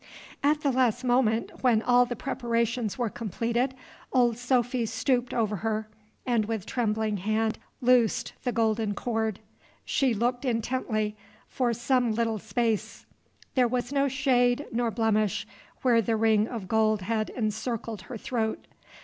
[0.41, 3.75] At the last moment, when all the preparations were completed,
[4.11, 5.89] Old Sophy stooped over her,
[6.25, 9.39] and, with trembling hand, loosed the golden cord.
[9.85, 11.15] She looked intently;
[11.47, 13.05] for some little space:
[13.53, 15.45] there was no shade nor blemish
[15.83, 18.65] where the ring of gold had encircled her throat.